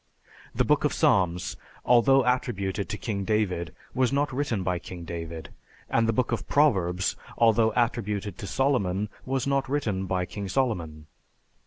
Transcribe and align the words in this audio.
The 0.55 0.65
Book 0.65 0.83
of 0.83 0.93
Psalms, 0.93 1.57
although 1.85 2.25
attributed 2.25 2.89
to 2.89 2.97
King 2.97 3.23
David, 3.23 3.71
was 3.93 4.11
not 4.11 4.33
written 4.33 4.63
by 4.63 4.79
King 4.79 5.05
David; 5.05 5.49
and 5.91 6.07
the 6.07 6.11
Book 6.11 6.31
of 6.31 6.47
Proverbs, 6.47 7.15
although 7.37 7.71
attributed 7.75 8.35
to 8.39 8.47
Solomon, 8.47 9.09
was 9.27 9.45
not 9.45 9.69
written 9.69 10.07
by 10.07 10.25
King 10.25 10.49
Solomon. 10.49 11.05